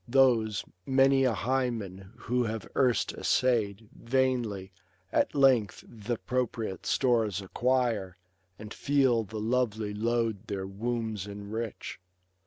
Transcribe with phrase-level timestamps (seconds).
[0.07, 4.71] Those, many a Hymen who have erst essay'd, Vainly,
[5.11, 8.17] at length th* appropriate stores acquire.
[8.57, 11.99] And feel the lovely load their wombs enrich.